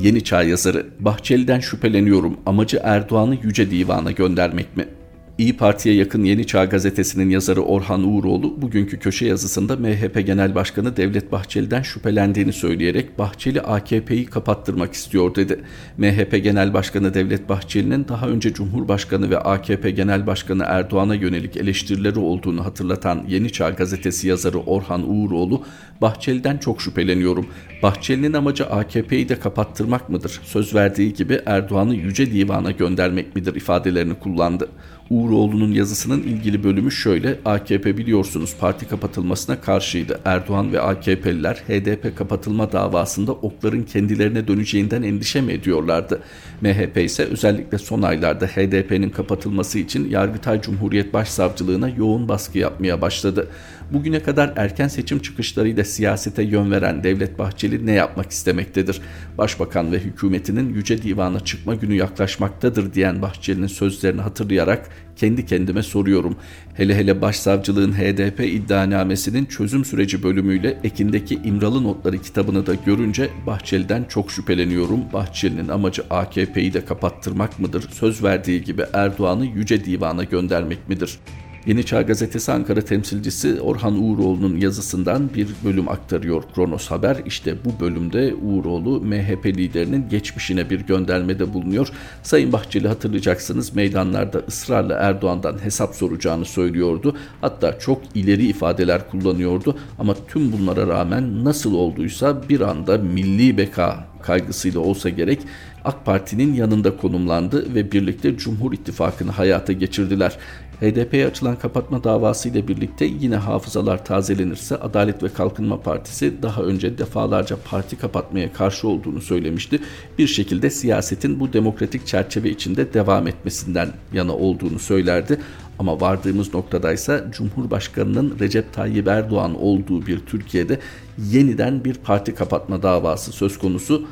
Yeni 0.01 0.23
Çağ 0.23 0.43
yazarı 0.43 0.85
Bahçeli'den 0.99 1.59
şüpheleniyorum 1.59 2.37
amacı 2.45 2.79
Erdoğan'ı 2.83 3.37
Yüce 3.43 3.71
Divan'a 3.71 4.11
göndermek 4.11 4.77
mi? 4.77 4.87
İyi 5.37 5.57
Parti'ye 5.57 5.95
yakın 5.95 6.23
Yeni 6.23 6.47
Çağ 6.47 6.65
gazetesinin 6.65 7.29
yazarı 7.29 7.61
Orhan 7.61 8.03
Uğuroğlu 8.03 8.61
bugünkü 8.61 8.99
köşe 8.99 9.25
yazısında 9.25 9.75
MHP 9.75 10.25
Genel 10.25 10.55
Başkanı 10.55 10.97
Devlet 10.97 11.31
Bahçeli'den 11.31 11.81
şüphelendiğini 11.81 12.53
söyleyerek 12.53 13.19
Bahçeli 13.19 13.61
AKP'yi 13.61 14.25
kapattırmak 14.25 14.93
istiyor 14.93 15.35
dedi. 15.35 15.59
MHP 15.97 16.43
Genel 16.43 16.73
Başkanı 16.73 17.13
Devlet 17.13 17.49
Bahçeli'nin 17.49 18.07
daha 18.07 18.27
önce 18.27 18.53
Cumhurbaşkanı 18.53 19.29
ve 19.29 19.37
AKP 19.37 19.91
Genel 19.91 20.27
Başkanı 20.27 20.63
Erdoğan'a 20.67 21.15
yönelik 21.15 21.57
eleştirileri 21.57 22.19
olduğunu 22.19 22.65
hatırlatan 22.65 23.23
Yeni 23.27 23.51
Çağ 23.51 23.69
gazetesi 23.69 24.27
yazarı 24.27 24.59
Orhan 24.59 25.09
Uğuroğlu, 25.09 25.63
Bahçeli'den 26.01 26.57
çok 26.57 26.81
şüpheleniyorum. 26.81 27.45
Bahçeli'nin 27.83 28.33
amacı 28.33 28.65
AKP'yi 28.65 29.29
de 29.29 29.39
kapattırmak 29.39 30.09
mıdır? 30.09 30.39
Söz 30.43 30.75
verdiği 30.75 31.13
gibi 31.13 31.41
Erdoğan'ı 31.45 31.95
Yüce 31.95 32.31
Divan'a 32.31 32.71
göndermek 32.71 33.35
midir 33.35 33.55
ifadelerini 33.55 34.13
kullandı. 34.13 34.69
Uğuroğlu'nun 35.13 35.71
yazısının 35.71 36.23
ilgili 36.23 36.63
bölümü 36.63 36.91
şöyle. 36.91 37.39
AKP 37.45 37.97
biliyorsunuz 37.97 38.55
parti 38.59 38.87
kapatılmasına 38.87 39.61
karşıydı. 39.61 40.19
Erdoğan 40.25 40.73
ve 40.73 40.81
AKP'liler 40.81 41.55
HDP 41.55 42.17
kapatılma 42.17 42.71
davasında 42.71 43.31
okların 43.31 43.83
kendilerine 43.83 44.47
döneceğinden 44.47 45.03
endişe 45.03 45.41
mi 45.41 45.53
ediyorlardı? 45.53 46.21
MHP 46.61 46.97
ise 46.97 47.23
özellikle 47.23 47.77
son 47.77 48.01
aylarda 48.01 48.47
HDP'nin 48.47 49.09
kapatılması 49.09 49.79
için 49.79 50.09
Yargıtay 50.09 50.61
Cumhuriyet 50.61 51.13
Başsavcılığına 51.13 51.89
yoğun 51.89 52.29
baskı 52.29 52.57
yapmaya 52.57 53.01
başladı. 53.01 53.47
Bugüne 53.91 54.23
kadar 54.23 54.53
erken 54.55 54.87
seçim 54.87 55.19
çıkışlarıyla 55.19 55.83
siyasete 55.83 56.43
yön 56.43 56.71
veren 56.71 57.03
Devlet 57.03 57.39
Bahçeli 57.39 57.85
ne 57.85 57.91
yapmak 57.91 58.31
istemektedir? 58.31 59.01
Başbakan 59.37 59.91
ve 59.91 59.99
hükümetinin 59.99 60.73
Yüce 60.73 61.03
Divan'a 61.03 61.39
çıkma 61.39 61.75
günü 61.75 61.93
yaklaşmaktadır 61.93 62.93
diyen 62.93 63.21
Bahçeli'nin 63.21 63.67
sözlerini 63.67 64.21
hatırlayarak 64.21 64.89
kendi 65.15 65.45
kendime 65.45 65.83
soruyorum. 65.83 66.35
Hele 66.73 66.95
hele 66.95 67.21
başsavcılığın 67.21 67.93
HDP 67.93 68.39
iddianamesinin 68.39 69.45
çözüm 69.45 69.85
süreci 69.85 70.23
bölümüyle 70.23 70.77
Ekin'deki 70.83 71.39
İmralı 71.43 71.83
Notları 71.83 72.17
kitabını 72.17 72.65
da 72.65 72.73
görünce 72.73 73.29
Bahçeli'den 73.47 74.03
çok 74.03 74.31
şüpheleniyorum. 74.31 74.99
Bahçeli'nin 75.13 75.67
amacı 75.67 76.03
AKP'yi 76.09 76.73
de 76.73 76.85
kapattırmak 76.85 77.59
mıdır? 77.59 77.89
Söz 77.91 78.23
verdiği 78.23 78.63
gibi 78.63 78.83
Erdoğan'ı 78.93 79.45
Yüce 79.45 79.85
Divan'a 79.85 80.23
göndermek 80.23 80.89
midir?'' 80.89 81.42
Yeni 81.65 81.85
Çağ 81.85 82.01
Gazetesi 82.01 82.51
Ankara 82.51 82.81
temsilcisi 82.81 83.61
Orhan 83.61 84.03
Uğuroğlu'nun 84.03 84.57
yazısından 84.57 85.29
bir 85.35 85.47
bölüm 85.65 85.89
aktarıyor 85.89 86.43
Kronos 86.55 86.87
Haber. 86.87 87.17
İşte 87.25 87.55
bu 87.65 87.79
bölümde 87.79 88.35
Uğuroğlu 88.35 89.01
MHP 89.01 89.45
liderinin 89.45 90.09
geçmişine 90.09 90.69
bir 90.69 90.79
göndermede 90.79 91.53
bulunuyor. 91.53 91.87
Sayın 92.23 92.53
Bahçeli 92.53 92.87
hatırlayacaksınız 92.87 93.75
meydanlarda 93.75 94.41
ısrarla 94.47 94.95
Erdoğan'dan 94.95 95.63
hesap 95.63 95.95
soracağını 95.95 96.45
söylüyordu. 96.45 97.15
Hatta 97.41 97.79
çok 97.79 98.01
ileri 98.15 98.45
ifadeler 98.47 99.09
kullanıyordu 99.09 99.77
ama 99.99 100.15
tüm 100.27 100.51
bunlara 100.51 100.87
rağmen 100.87 101.43
nasıl 101.43 101.73
olduysa 101.73 102.49
bir 102.49 102.61
anda 102.61 102.97
milli 102.97 103.57
beka 103.57 104.05
kaygısıyla 104.21 104.79
olsa 104.79 105.09
gerek 105.09 105.39
AK 105.85 106.05
Parti'nin 106.05 106.53
yanında 106.53 106.97
konumlandı 106.97 107.75
ve 107.75 107.91
birlikte 107.91 108.37
Cumhur 108.37 108.73
İttifakı'nı 108.73 109.31
hayata 109.31 109.73
geçirdiler. 109.73 110.37
HDP'ye 110.81 111.27
açılan 111.27 111.55
kapatma 111.55 112.03
davası 112.03 112.49
ile 112.49 112.67
birlikte 112.67 113.05
yine 113.05 113.35
hafızalar 113.35 114.05
tazelenirse 114.05 114.77
Adalet 114.77 115.23
ve 115.23 115.29
Kalkınma 115.29 115.81
Partisi 115.81 116.41
daha 116.41 116.61
önce 116.61 116.97
defalarca 116.97 117.57
parti 117.69 117.97
kapatmaya 117.97 118.53
karşı 118.53 118.87
olduğunu 118.87 119.21
söylemişti. 119.21 119.79
Bir 120.17 120.27
şekilde 120.27 120.69
siyasetin 120.69 121.39
bu 121.39 121.53
demokratik 121.53 122.07
çerçeve 122.07 122.49
içinde 122.49 122.93
devam 122.93 123.27
etmesinden 123.27 123.89
yana 124.13 124.33
olduğunu 124.33 124.79
söylerdi. 124.79 125.39
Ama 125.79 126.01
vardığımız 126.01 126.53
noktadaysa 126.53 127.31
Cumhurbaşkanı'nın 127.31 128.39
Recep 128.39 128.73
Tayyip 128.73 129.07
Erdoğan 129.07 129.61
olduğu 129.61 130.05
bir 130.05 130.19
Türkiye'de 130.19 130.79
yeniden 131.17 131.85
bir 131.85 131.93
parti 131.93 132.35
kapatma 132.35 132.83
davası 132.83 133.31
söz 133.31 133.57
konusu. 133.57 134.07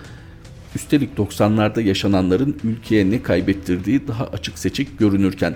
Üstelik 0.75 1.09
90'larda 1.17 1.81
yaşananların 1.81 2.57
ülkeye 2.63 3.11
ne 3.11 3.23
kaybettirdiği 3.23 4.07
daha 4.07 4.25
açık 4.25 4.59
seçik 4.59 4.99
görünürken 4.99 5.55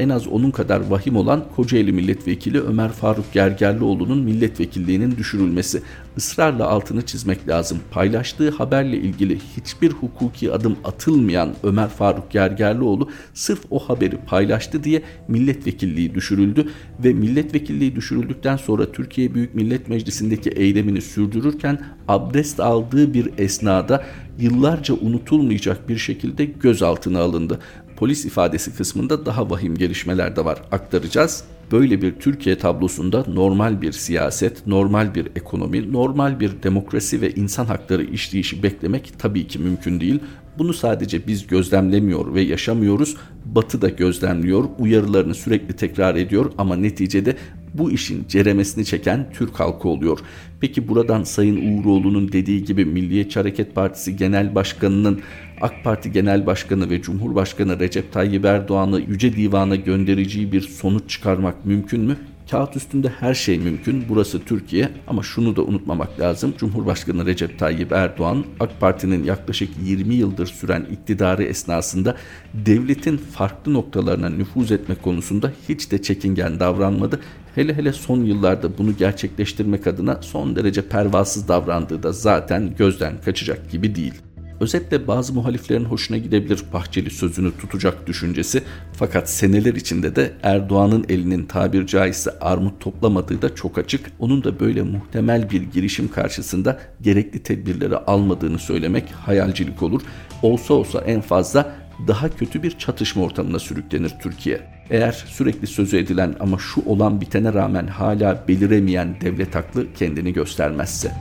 en 0.00 0.08
az 0.08 0.26
onun 0.26 0.50
kadar 0.50 0.80
vahim 0.80 1.16
olan 1.16 1.44
Kocaeli 1.56 1.92
Milletvekili 1.92 2.60
Ömer 2.60 2.88
Faruk 2.88 3.32
Gergerlioğlu'nun 3.32 4.18
milletvekilliğinin 4.18 5.16
düşürülmesi. 5.16 5.82
Israrla 6.16 6.68
altını 6.68 7.06
çizmek 7.06 7.48
lazım. 7.48 7.78
Paylaştığı 7.90 8.50
haberle 8.50 8.96
ilgili 8.96 9.38
hiçbir 9.56 9.90
hukuki 9.90 10.52
adım 10.52 10.76
atılmayan 10.84 11.54
Ömer 11.62 11.88
Faruk 11.88 12.30
Gergerlioğlu 12.30 13.10
sırf 13.34 13.60
o 13.70 13.78
haberi 13.78 14.16
paylaştı 14.16 14.84
diye 14.84 15.02
milletvekilliği 15.28 16.14
düşürüldü 16.14 16.68
ve 17.04 17.12
milletvekilliği 17.12 17.96
düşürüldükten 17.96 18.56
sonra 18.56 18.92
Türkiye 18.92 19.34
Büyük 19.34 19.54
Millet 19.54 19.88
Meclisi'ndeki 19.88 20.50
eylemini 20.50 21.02
sürdürürken 21.02 21.80
abdest 22.08 22.60
aldığı 22.60 23.14
bir 23.14 23.30
esnada 23.38 24.04
yıllarca 24.38 24.94
unutulmayacak 24.94 25.88
bir 25.88 25.98
şekilde 25.98 26.44
gözaltına 26.44 27.20
alındı 27.20 27.60
polis 27.96 28.24
ifadesi 28.24 28.76
kısmında 28.76 29.26
daha 29.26 29.50
vahim 29.50 29.74
gelişmeler 29.74 30.36
de 30.36 30.44
var 30.44 30.62
aktaracağız. 30.72 31.44
Böyle 31.72 32.02
bir 32.02 32.12
Türkiye 32.12 32.58
tablosunda 32.58 33.24
normal 33.28 33.82
bir 33.82 33.92
siyaset, 33.92 34.66
normal 34.66 35.14
bir 35.14 35.26
ekonomi, 35.36 35.92
normal 35.92 36.40
bir 36.40 36.62
demokrasi 36.62 37.20
ve 37.20 37.30
insan 37.30 37.66
hakları 37.66 38.04
işleyişi 38.04 38.62
beklemek 38.62 39.12
tabii 39.18 39.46
ki 39.46 39.58
mümkün 39.58 40.00
değil. 40.00 40.20
Bunu 40.58 40.72
sadece 40.72 41.26
biz 41.26 41.46
gözlemlemiyor 41.46 42.34
ve 42.34 42.40
yaşamıyoruz. 42.40 43.16
Batı 43.44 43.82
da 43.82 43.88
gözlemliyor, 43.88 44.64
uyarılarını 44.78 45.34
sürekli 45.34 45.76
tekrar 45.76 46.14
ediyor 46.14 46.52
ama 46.58 46.76
neticede 46.76 47.36
bu 47.74 47.90
işin 47.90 48.24
ceremesini 48.28 48.84
çeken 48.84 49.26
Türk 49.34 49.60
halkı 49.60 49.88
oluyor. 49.88 50.18
Peki 50.60 50.88
buradan 50.88 51.22
Sayın 51.22 51.56
Uğuroğlu'nun 51.56 52.32
dediği 52.32 52.64
gibi 52.64 52.84
Milliyetçi 52.84 53.38
Hareket 53.38 53.74
Partisi 53.74 54.16
Genel 54.16 54.54
Başkanı'nın 54.54 55.20
AK 55.60 55.84
Parti 55.84 56.12
Genel 56.12 56.46
Başkanı 56.46 56.90
ve 56.90 57.02
Cumhurbaşkanı 57.02 57.80
Recep 57.80 58.12
Tayyip 58.12 58.44
Erdoğan'ı 58.44 59.00
Yüce 59.00 59.36
Divan'a 59.36 59.76
göndereceği 59.76 60.52
bir 60.52 60.60
sonuç 60.60 61.10
çıkarmak 61.10 61.66
mümkün 61.66 62.00
mü? 62.00 62.16
Kağıt 62.50 62.76
üstünde 62.76 63.08
her 63.08 63.34
şey 63.34 63.58
mümkün. 63.58 64.04
Burası 64.08 64.44
Türkiye 64.44 64.88
ama 65.06 65.22
şunu 65.22 65.56
da 65.56 65.62
unutmamak 65.62 66.20
lazım. 66.20 66.54
Cumhurbaşkanı 66.58 67.26
Recep 67.26 67.58
Tayyip 67.58 67.92
Erdoğan 67.92 68.44
AK 68.60 68.80
Parti'nin 68.80 69.24
yaklaşık 69.24 69.68
20 69.84 70.14
yıldır 70.14 70.46
süren 70.46 70.86
iktidarı 70.92 71.42
esnasında 71.42 72.16
devletin 72.54 73.16
farklı 73.16 73.74
noktalarına 73.74 74.28
nüfuz 74.28 74.72
etme 74.72 74.94
konusunda 74.94 75.52
hiç 75.68 75.90
de 75.90 76.02
çekingen 76.02 76.60
davranmadı. 76.60 77.20
Hele 77.54 77.74
hele 77.74 77.92
son 77.92 78.24
yıllarda 78.24 78.78
bunu 78.78 78.96
gerçekleştirmek 78.96 79.86
adına 79.86 80.22
son 80.22 80.56
derece 80.56 80.82
pervasız 80.82 81.48
davrandığı 81.48 82.02
da 82.02 82.12
zaten 82.12 82.74
gözden 82.78 83.20
kaçacak 83.24 83.70
gibi 83.70 83.94
değil. 83.94 84.14
Özetle 84.60 85.06
bazı 85.06 85.32
muhaliflerin 85.32 85.84
hoşuna 85.84 86.18
gidebilir 86.18 86.62
Bahçeli 86.72 87.10
sözünü 87.10 87.52
tutacak 87.60 88.06
düşüncesi 88.06 88.62
fakat 88.92 89.30
seneler 89.30 89.74
içinde 89.74 90.16
de 90.16 90.32
Erdoğan'ın 90.42 91.06
elinin 91.08 91.46
tabir 91.46 91.86
caizse 91.86 92.38
armut 92.38 92.80
toplamadığı 92.80 93.42
da 93.42 93.54
çok 93.54 93.78
açık. 93.78 94.06
Onun 94.18 94.44
da 94.44 94.60
böyle 94.60 94.82
muhtemel 94.82 95.50
bir 95.50 95.62
girişim 95.62 96.08
karşısında 96.08 96.78
gerekli 97.02 97.42
tedbirleri 97.42 97.96
almadığını 97.96 98.58
söylemek 98.58 99.04
hayalcilik 99.10 99.82
olur. 99.82 100.02
Olsa 100.42 100.74
olsa 100.74 101.00
en 101.00 101.20
fazla 101.20 101.72
daha 102.08 102.36
kötü 102.36 102.62
bir 102.62 102.78
çatışma 102.78 103.22
ortamına 103.22 103.58
sürüklenir 103.58 104.12
Türkiye. 104.22 104.60
Eğer 104.90 105.12
sürekli 105.12 105.66
sözü 105.66 105.96
edilen 105.96 106.34
ama 106.40 106.58
şu 106.58 106.84
olan 106.86 107.20
bitene 107.20 107.52
rağmen 107.52 107.86
hala 107.86 108.44
beliremeyen 108.48 109.16
devlet 109.20 109.56
aklı 109.56 109.86
kendini 109.94 110.32
göstermezse. 110.32 111.12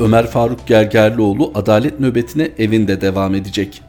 Ömer 0.00 0.26
Faruk 0.26 0.66
Gergerlioğlu 0.66 1.52
adalet 1.54 2.00
nöbetine 2.00 2.50
evinde 2.58 3.00
devam 3.00 3.34
edecek. 3.34 3.82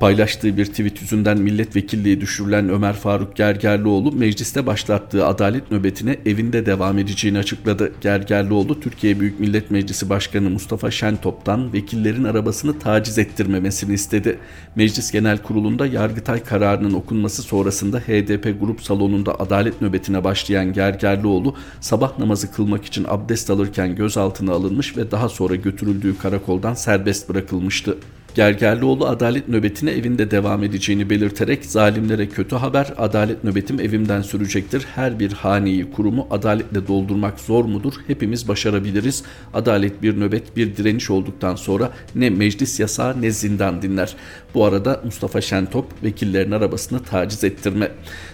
Paylaştığı 0.00 0.56
bir 0.56 0.66
tweet 0.66 1.02
yüzünden 1.02 1.38
milletvekilliği 1.38 2.20
düşürülen 2.20 2.68
Ömer 2.68 2.92
Faruk 2.92 3.36
Gergerlioğlu 3.36 4.12
mecliste 4.12 4.66
başlattığı 4.66 5.26
adalet 5.26 5.70
nöbetine 5.70 6.16
evinde 6.26 6.66
devam 6.66 6.98
edeceğini 6.98 7.38
açıkladı. 7.38 7.92
Gergerlioğlu 8.00 8.80
Türkiye 8.80 9.20
Büyük 9.20 9.40
Millet 9.40 9.70
Meclisi 9.70 10.10
Başkanı 10.10 10.50
Mustafa 10.50 10.90
Şentop'tan 10.90 11.72
vekillerin 11.72 12.24
arabasını 12.24 12.78
taciz 12.78 13.18
ettirmemesini 13.18 13.94
istedi. 13.94 14.38
Meclis 14.76 15.10
Genel 15.10 15.38
Kurulu'nda 15.38 15.86
Yargıtay 15.86 16.44
kararının 16.44 16.92
okunması 16.94 17.42
sonrasında 17.42 17.98
HDP 17.98 18.60
grup 18.60 18.82
salonunda 18.82 19.40
adalet 19.40 19.82
nöbetine 19.82 20.24
başlayan 20.24 20.72
Gergerlioğlu 20.72 21.54
sabah 21.80 22.18
namazı 22.18 22.52
kılmak 22.52 22.84
için 22.84 23.06
abdest 23.08 23.50
alırken 23.50 23.94
gözaltına 23.94 24.52
alınmış 24.52 24.96
ve 24.96 25.10
daha 25.10 25.28
sonra 25.28 25.54
götürüldüğü 25.54 26.18
karakoldan 26.18 26.74
serbest 26.74 27.28
bırakılmıştı. 27.28 27.96
Gergerlioğlu 28.34 29.06
adalet 29.06 29.48
nöbetine 29.48 29.90
evinde 29.90 30.30
devam 30.30 30.64
edeceğini 30.64 31.10
belirterek 31.10 31.64
zalimlere 31.64 32.28
kötü 32.28 32.56
haber 32.56 32.94
adalet 32.98 33.44
nöbetim 33.44 33.80
evimden 33.80 34.22
sürecektir. 34.22 34.86
Her 34.94 35.18
bir 35.18 35.32
haneyi 35.32 35.90
kurumu 35.90 36.26
adaletle 36.30 36.86
doldurmak 36.86 37.40
zor 37.40 37.64
mudur? 37.64 37.92
Hepimiz 38.06 38.48
başarabiliriz. 38.48 39.22
Adalet 39.54 40.02
bir 40.02 40.20
nöbet 40.20 40.56
bir 40.56 40.76
direniş 40.76 41.10
olduktan 41.10 41.56
sonra 41.56 41.90
ne 42.14 42.30
meclis 42.30 42.80
yasağı 42.80 43.22
ne 43.22 43.30
zindan 43.30 43.82
dinler. 43.82 44.16
Bu 44.54 44.64
arada 44.64 45.00
Mustafa 45.04 45.40
Şentop 45.40 46.04
vekillerin 46.04 46.50
arabasını 46.50 47.02
taciz 47.02 47.44
ettirme. 47.44 47.90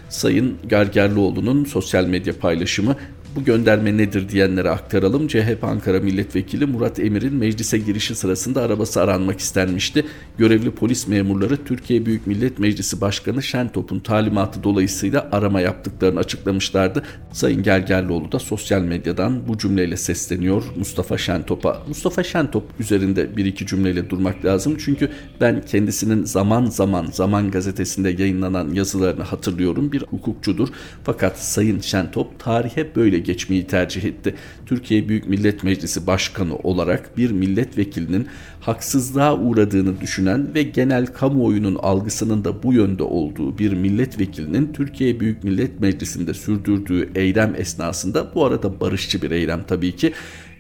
Sayın 0.09 0.57
Gergerlioğlu'nun 0.69 1.65
sosyal 1.65 2.05
medya 2.05 2.39
paylaşımı 2.39 2.97
bu 3.37 3.45
gönderme 3.45 3.97
nedir 3.97 4.29
diyenlere 4.29 4.71
aktaralım. 4.71 5.29
CHP 5.29 5.65
Ankara 5.65 6.01
Milletvekili 6.01 6.67
Murat 6.67 6.99
Emir'in 6.99 7.35
meclise 7.35 7.79
girişi 7.79 8.15
sırasında 8.15 8.63
arabası 8.63 9.03
aranmak 9.03 9.41
istenmişti. 9.41 10.05
Görevli 10.39 10.71
polis 10.71 11.09
memurları 11.09 11.65
Türkiye 11.65 12.07
Büyük 12.07 12.27
Millet 12.27 12.59
Meclisi 12.59 13.01
Başkanı 13.01 13.43
Şentop'un 13.43 13.99
talimatı 13.99 14.63
dolayısıyla 14.63 15.29
arama 15.33 15.61
yaptıklarını 15.61 16.19
açıklamışlardı. 16.19 17.03
Sayın 17.33 17.63
Gergerlioğlu 17.63 18.33
da 18.33 18.39
sosyal 18.39 18.81
medyadan 18.81 19.49
bu 19.49 19.59
cümleyle 19.59 19.97
sesleniyor 19.97 20.63
Mustafa 20.79 21.19
Şentop'a. 21.19 21.83
Mustafa 21.89 22.23
Şentop 22.23 22.65
üzerinde 22.81 23.37
bir 23.37 23.45
iki 23.45 23.67
cümleyle 23.67 24.11
durmak 24.11 24.45
lazım. 24.45 24.77
Çünkü 24.79 25.11
ben 25.41 25.63
kendisinin 25.67 26.25
zaman 26.25 26.67
zaman 26.67 27.07
Zaman 27.13 27.51
gazetesinde 27.51 28.11
yayınlanan 28.11 28.75
yazılarını 28.75 29.23
hatırlıyorum. 29.23 29.93
Bir 29.93 30.03
hukukçudur. 30.03 30.69
Fakat 31.05 31.39
Sayın 31.39 31.81
Şentop 31.81 32.39
tarihe 32.39 32.97
böyle 32.97 33.19
geçmeyi 33.27 33.67
tercih 33.67 34.05
etti. 34.05 34.35
Türkiye 34.67 35.09
Büyük 35.09 35.29
Millet 35.29 35.63
Meclisi 35.63 36.07
Başkanı 36.07 36.57
olarak 36.57 37.17
bir 37.19 37.31
milletvekilinin 37.31 38.27
haksızlığa 38.61 39.39
uğradığını 39.39 40.01
düşünen 40.01 40.55
ve 40.55 40.63
genel 40.63 41.07
kamuoyunun 41.07 41.75
algısının 41.75 42.45
da 42.45 42.63
bu 42.63 42.73
yönde 42.73 43.03
olduğu 43.03 43.59
bir 43.59 43.73
milletvekilinin 43.73 44.73
Türkiye 44.73 45.21
Büyük 45.21 45.45
Millet 45.45 45.81
Meclisi'nde 45.81 46.35
sürdürdüğü 46.35 47.11
eylem 47.15 47.55
esnasında 47.59 48.35
bu 48.35 48.45
arada 48.45 48.81
barışçı 48.81 49.23
bir 49.23 49.31
eylem 49.31 49.65
tabii 49.69 49.97
ki 49.97 50.13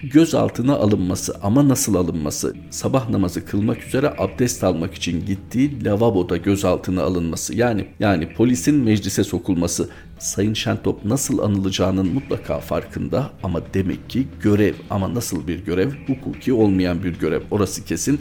gözaltına 0.03 0.75
alınması 0.77 1.35
ama 1.43 1.69
nasıl 1.69 1.95
alınması? 1.95 2.55
Sabah 2.71 3.11
namazı 3.11 3.45
kılmak 3.45 3.87
üzere 3.87 4.15
abdest 4.19 4.65
almak 4.65 4.95
için 4.95 5.27
gittiği 5.27 5.85
lavaboda 5.85 6.37
gözaltına 6.37 7.03
alınması. 7.03 7.57
Yani 7.57 7.87
yani 8.01 8.35
polisin 8.35 8.75
meclise 8.75 9.25
sokulması. 9.25 9.89
Sayın 10.19 10.55
Şentop 10.55 11.05
nasıl 11.05 11.39
anılacağının 11.39 12.13
mutlaka 12.15 12.61
farkında 12.61 13.31
ama 13.43 13.61
demek 13.75 14.11
ki 14.11 14.27
görev 14.41 14.75
ama 14.91 15.15
nasıl 15.15 15.49
bir 15.49 15.65
görev? 15.65 15.91
Hukuki 16.07 16.53
olmayan 16.53 17.05
bir 17.05 17.19
görev. 17.19 17.43
Orası 17.51 17.85
kesin. 17.85 18.21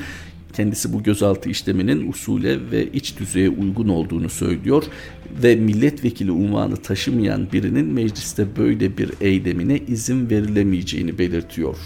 Kendisi 0.55 0.93
bu 0.93 1.03
gözaltı 1.03 1.49
işleminin 1.49 2.09
usule 2.11 2.71
ve 2.71 2.91
iç 2.91 3.19
düzeye 3.19 3.49
uygun 3.49 3.87
olduğunu 3.87 4.29
söylüyor 4.29 4.83
ve 5.43 5.55
milletvekili 5.55 6.31
unvanı 6.31 6.77
taşımayan 6.77 7.47
birinin 7.53 7.85
mecliste 7.85 8.55
böyle 8.57 8.97
bir 8.97 9.11
eylemine 9.21 9.77
izin 9.77 10.29
verilemeyeceğini 10.29 11.17
belirtiyor 11.17 11.77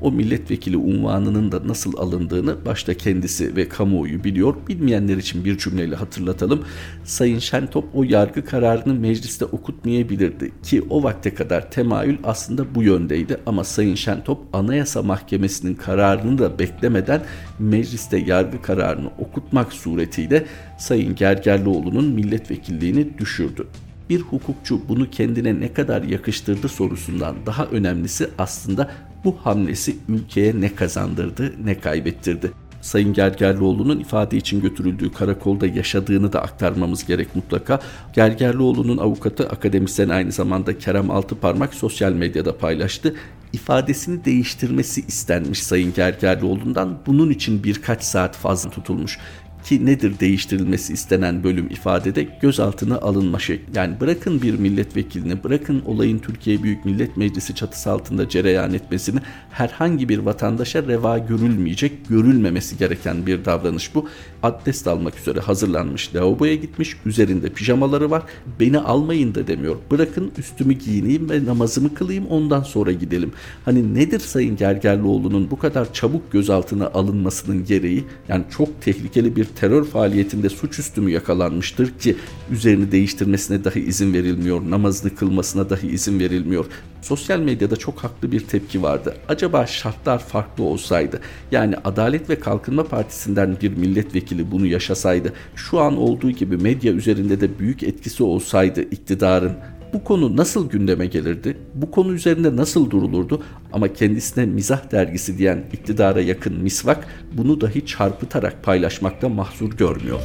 o 0.00 0.12
milletvekili 0.12 0.76
unvanının 0.76 1.52
da 1.52 1.68
nasıl 1.68 1.96
alındığını 1.98 2.64
başta 2.66 2.94
kendisi 2.94 3.56
ve 3.56 3.68
kamuoyu 3.68 4.24
biliyor. 4.24 4.54
Bilmeyenler 4.68 5.16
için 5.16 5.44
bir 5.44 5.58
cümleyle 5.58 5.96
hatırlatalım. 5.96 6.64
Sayın 7.04 7.38
Şentop 7.38 7.84
o 7.94 8.02
yargı 8.02 8.44
kararını 8.44 8.94
mecliste 8.94 9.44
okutmayabilirdi 9.44 10.52
ki 10.62 10.82
o 10.90 11.02
vakte 11.02 11.34
kadar 11.34 11.70
temayül 11.70 12.18
aslında 12.24 12.74
bu 12.74 12.82
yöndeydi 12.82 13.36
ama 13.46 13.64
Sayın 13.64 13.94
Şentop 13.94 14.38
Anayasa 14.52 15.02
Mahkemesi'nin 15.02 15.74
kararını 15.74 16.38
da 16.38 16.58
beklemeden 16.58 17.22
mecliste 17.58 18.18
yargı 18.18 18.62
kararını 18.62 19.10
okutmak 19.18 19.72
suretiyle 19.72 20.46
Sayın 20.78 21.14
Gergerlioğlu'nun 21.14 22.04
milletvekilliğini 22.04 23.18
düşürdü 23.18 23.66
bir 24.10 24.20
hukukçu 24.20 24.80
bunu 24.88 25.10
kendine 25.10 25.60
ne 25.60 25.72
kadar 25.72 26.02
yakıştırdı 26.02 26.68
sorusundan 26.68 27.36
daha 27.46 27.66
önemlisi 27.66 28.30
aslında 28.38 28.90
bu 29.24 29.36
hamlesi 29.42 29.96
ülkeye 30.08 30.60
ne 30.60 30.74
kazandırdı 30.74 31.52
ne 31.64 31.80
kaybettirdi. 31.80 32.52
Sayın 32.80 33.12
Gergerlioğlu'nun 33.12 34.00
ifade 34.00 34.36
için 34.36 34.60
götürüldüğü 34.60 35.12
karakolda 35.12 35.66
yaşadığını 35.66 36.32
da 36.32 36.42
aktarmamız 36.42 37.06
gerek 37.06 37.36
mutlaka. 37.36 37.80
Gergerlioğlu'nun 38.12 38.98
avukatı 38.98 39.48
akademisyen 39.48 40.08
aynı 40.08 40.32
zamanda 40.32 40.78
Kerem 40.78 41.10
Altıparmak 41.10 41.74
sosyal 41.74 42.12
medyada 42.12 42.58
paylaştı. 42.58 43.14
İfadesini 43.52 44.24
değiştirmesi 44.24 45.00
istenmiş 45.00 45.62
Sayın 45.62 45.94
Gergerlioğlu'ndan. 45.94 46.98
Bunun 47.06 47.30
için 47.30 47.64
birkaç 47.64 48.02
saat 48.02 48.36
fazla 48.36 48.70
tutulmuş 48.70 49.18
ki 49.64 49.86
nedir 49.86 50.20
değiştirilmesi 50.20 50.92
istenen 50.92 51.44
bölüm 51.44 51.66
ifadede 51.66 52.28
gözaltına 52.42 52.98
alınma 52.98 53.38
şey. 53.38 53.60
Yani 53.74 54.00
bırakın 54.00 54.42
bir 54.42 54.54
milletvekilini, 54.54 55.44
bırakın 55.44 55.82
olayın 55.86 56.18
Türkiye 56.18 56.62
Büyük 56.62 56.84
Millet 56.84 57.16
Meclisi 57.16 57.54
çatısı 57.54 57.90
altında 57.90 58.28
cereyan 58.28 58.74
etmesini 58.74 59.20
herhangi 59.50 60.08
bir 60.08 60.18
vatandaşa 60.18 60.82
reva 60.82 61.18
görülmeyecek, 61.18 62.08
görülmemesi 62.08 62.78
gereken 62.78 63.26
bir 63.26 63.44
davranış 63.44 63.94
bu. 63.94 64.08
Abdest 64.42 64.86
almak 64.86 65.18
üzere 65.18 65.40
hazırlanmış 65.40 66.14
lavaboya 66.14 66.54
gitmiş, 66.54 66.96
üzerinde 67.06 67.48
pijamaları 67.48 68.10
var. 68.10 68.22
Beni 68.60 68.78
almayın 68.78 69.34
da 69.34 69.46
demiyor. 69.46 69.76
Bırakın 69.90 70.32
üstümü 70.38 70.72
giyineyim 70.72 71.30
ve 71.30 71.44
namazımı 71.44 71.94
kılayım 71.94 72.26
ondan 72.26 72.62
sonra 72.62 72.92
gidelim. 72.92 73.32
Hani 73.64 73.94
nedir 73.94 74.20
Sayın 74.20 74.56
Gergerlioğlu'nun 74.56 75.50
bu 75.50 75.58
kadar 75.58 75.92
çabuk 75.92 76.32
gözaltına 76.32 76.86
alınmasının 76.86 77.64
gereği? 77.64 78.04
Yani 78.28 78.44
çok 78.50 78.82
tehlikeli 78.82 79.36
bir 79.36 79.44
terör 79.54 79.84
faaliyetinde 79.84 80.48
suçüstü 80.48 81.00
mü 81.00 81.10
yakalanmıştır 81.10 81.98
ki 81.98 82.16
üzerini 82.50 82.92
değiştirmesine 82.92 83.64
dahi 83.64 83.80
izin 83.80 84.14
verilmiyor, 84.14 84.70
namazını 84.70 85.14
kılmasına 85.14 85.70
dahi 85.70 85.88
izin 85.88 86.20
verilmiyor. 86.20 86.66
Sosyal 87.02 87.40
medyada 87.40 87.76
çok 87.76 87.98
haklı 87.98 88.32
bir 88.32 88.40
tepki 88.40 88.82
vardı. 88.82 89.16
Acaba 89.28 89.66
şartlar 89.66 90.18
farklı 90.18 90.64
olsaydı, 90.64 91.20
yani 91.52 91.76
Adalet 91.84 92.30
ve 92.30 92.40
Kalkınma 92.40 92.84
Partisi'nden 92.84 93.56
bir 93.62 93.76
milletvekili 93.76 94.50
bunu 94.50 94.66
yaşasaydı, 94.66 95.32
şu 95.56 95.80
an 95.80 95.96
olduğu 95.96 96.30
gibi 96.30 96.56
medya 96.56 96.92
üzerinde 96.92 97.40
de 97.40 97.58
büyük 97.58 97.82
etkisi 97.82 98.22
olsaydı 98.22 98.82
iktidarın 98.82 99.52
bu 99.92 100.04
konu 100.04 100.36
nasıl 100.36 100.70
gündeme 100.70 101.06
gelirdi? 101.06 101.56
Bu 101.74 101.90
konu 101.90 102.12
üzerinde 102.12 102.56
nasıl 102.56 102.90
durulurdu? 102.90 103.42
Ama 103.72 103.92
kendisine 103.92 104.46
mizah 104.46 104.92
dergisi 104.92 105.38
diyen 105.38 105.64
iktidara 105.72 106.20
yakın 106.20 106.54
misvak 106.62 107.06
bunu 107.32 107.60
dahi 107.60 107.86
çarpıtarak 107.86 108.62
paylaşmakta 108.62 109.28
mahzur 109.28 109.70
görmüyor. 109.70 110.20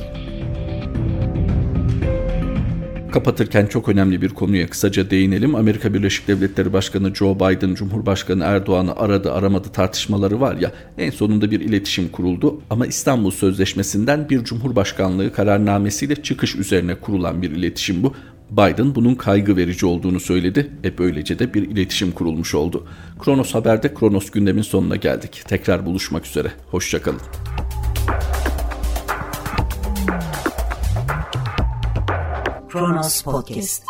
Kapatırken 3.16 3.66
çok 3.66 3.90
önemli 3.90 4.22
bir 4.22 4.30
konuya 4.30 4.68
kısaca 4.68 5.10
değinelim. 5.10 5.56
Amerika 5.56 5.94
Birleşik 5.94 6.28
Devletleri 6.28 6.74
Başkanı 6.74 7.16
Joe 7.16 7.36
Biden, 7.36 7.74
Cumhurbaşkanı 7.74 8.44
Erdoğan'ı 8.44 8.96
aradı 8.96 9.34
aramadı 9.34 9.70
tartışmaları 9.70 10.42
var 10.42 10.56
ya 10.56 10.72
en 10.98 11.10
sonunda 11.10 11.52
bir 11.52 11.60
iletişim 11.60 12.10
kuruldu 12.10 12.62
ama 12.70 12.88
İstanbul 12.88 13.32
Sözleşmesi'nden 13.32 14.30
bir 14.30 14.44
Cumhurbaşkanlığı 14.44 15.34
kararnamesiyle 15.34 16.16
çıkış 16.16 16.56
üzerine 16.56 16.96
kurulan 16.96 17.42
bir 17.42 17.52
iletişim 17.52 18.04
bu. 18.04 18.14
Biden 18.52 18.96
bunun 18.96 19.16
kaygı 19.16 19.58
verici 19.58 19.86
olduğunu 19.86 20.20
söyledi. 20.20 20.72
E 20.84 20.98
böylece 20.98 21.40
de 21.40 21.54
bir 21.54 21.64
iletişim 21.64 22.12
kurulmuş 22.12 22.56
oldu. 22.56 22.88
Kronos 23.20 23.56
Haber'de 23.56 23.94
Kronos 23.94 24.30
gündemin 24.30 24.62
sonuna 24.62 24.96
geldik. 24.96 25.42
Tekrar 25.48 25.86
buluşmak 25.86 26.26
üzere. 26.26 26.52
Hoşçakalın. 26.72 27.22
Kronos 32.70 33.22
Podcast 33.22 33.84